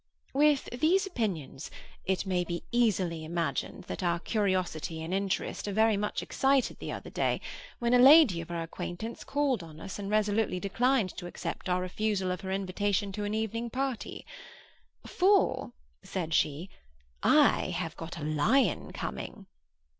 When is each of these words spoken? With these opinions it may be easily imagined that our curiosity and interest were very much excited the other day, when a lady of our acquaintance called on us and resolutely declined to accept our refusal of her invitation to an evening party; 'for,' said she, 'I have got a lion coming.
With 0.33 0.65
these 0.71 1.05
opinions 1.05 1.69
it 2.05 2.25
may 2.25 2.43
be 2.43 2.63
easily 2.71 3.23
imagined 3.23 3.83
that 3.83 4.01
our 4.01 4.17
curiosity 4.17 4.99
and 5.03 5.13
interest 5.13 5.67
were 5.67 5.73
very 5.73 5.95
much 5.95 6.23
excited 6.23 6.79
the 6.79 6.91
other 6.91 7.11
day, 7.11 7.39
when 7.77 7.93
a 7.93 7.99
lady 7.99 8.41
of 8.41 8.49
our 8.49 8.63
acquaintance 8.63 9.23
called 9.23 9.61
on 9.61 9.79
us 9.79 9.99
and 9.99 10.09
resolutely 10.09 10.59
declined 10.59 11.11
to 11.17 11.27
accept 11.27 11.69
our 11.69 11.81
refusal 11.81 12.31
of 12.31 12.41
her 12.41 12.51
invitation 12.51 13.11
to 13.11 13.25
an 13.25 13.35
evening 13.35 13.69
party; 13.69 14.25
'for,' 15.05 15.71
said 16.01 16.33
she, 16.33 16.71
'I 17.21 17.69
have 17.77 17.95
got 17.95 18.17
a 18.17 18.23
lion 18.23 18.93
coming. 18.93 19.45